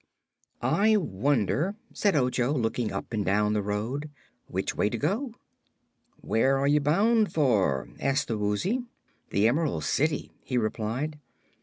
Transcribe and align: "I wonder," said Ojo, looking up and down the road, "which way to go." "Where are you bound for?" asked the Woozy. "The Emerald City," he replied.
"I 0.63 0.97
wonder," 0.97 1.75
said 1.93 2.15
Ojo, 2.15 2.53
looking 2.53 2.91
up 2.91 3.13
and 3.13 3.23
down 3.23 3.53
the 3.53 3.61
road, 3.61 4.09
"which 4.47 4.75
way 4.75 4.89
to 4.89 4.97
go." 4.97 5.35
"Where 6.19 6.57
are 6.57 6.65
you 6.65 6.79
bound 6.79 7.31
for?" 7.31 7.87
asked 7.99 8.27
the 8.27 8.35
Woozy. 8.39 8.81
"The 9.29 9.47
Emerald 9.47 9.83
City," 9.83 10.31
he 10.43 10.57
replied. 10.57 11.19